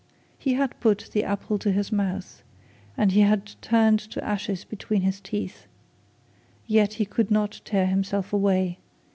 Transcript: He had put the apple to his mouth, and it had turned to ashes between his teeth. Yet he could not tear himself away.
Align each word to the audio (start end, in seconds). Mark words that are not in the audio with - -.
He 0.39 0.53
had 0.55 0.79
put 0.79 1.11
the 1.13 1.23
apple 1.23 1.59
to 1.59 1.71
his 1.71 1.91
mouth, 1.91 2.41
and 2.97 3.13
it 3.13 3.21
had 3.21 3.53
turned 3.61 3.99
to 3.99 4.23
ashes 4.25 4.63
between 4.63 5.03
his 5.03 5.21
teeth. 5.21 5.67
Yet 6.65 6.93
he 6.93 7.05
could 7.05 7.29
not 7.29 7.61
tear 7.63 7.85
himself 7.85 8.33
away. 8.33 8.79